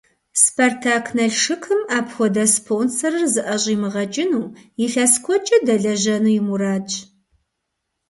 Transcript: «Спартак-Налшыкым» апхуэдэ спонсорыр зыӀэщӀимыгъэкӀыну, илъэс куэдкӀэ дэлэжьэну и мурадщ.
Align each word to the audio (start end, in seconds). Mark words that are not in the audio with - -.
«Спартак-Налшыкым» 0.43 1.81
апхуэдэ 1.97 2.43
спонсорыр 2.55 3.23
зыӀэщӀимыгъэкӀыну, 3.33 4.53
илъэс 4.83 5.13
куэдкӀэ 5.23 5.57
дэлэжьэну 5.65 6.33
и 6.37 6.41
мурадщ. 6.47 6.93